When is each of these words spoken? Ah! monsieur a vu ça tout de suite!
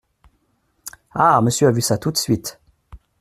Ah! 1.13 1.39
monsieur 1.41 1.67
a 1.67 1.71
vu 1.71 1.81
ça 1.81 1.99
tout 1.99 2.11
de 2.11 2.17
suite! 2.17 2.59